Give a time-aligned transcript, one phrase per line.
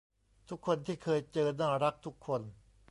[0.49, 2.41] ทุกคนที่เคยเจอน่ารักทุกคน